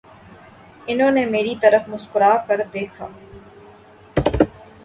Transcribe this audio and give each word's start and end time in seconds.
انہوں 0.87 1.11
نے 1.11 1.25
میرے 1.25 1.53
طرف 1.61 1.87
مسکرا 1.89 2.35
کر 2.47 2.61
دیکھا 2.73 3.07